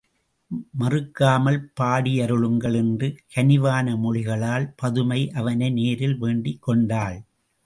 [0.79, 7.19] மறுக்காமல் பாடியருளுங்கள் என்று கனிவான மொழிகளால் பதுமை அவனை நேரில் வேண்டிக் கொண்டாள்.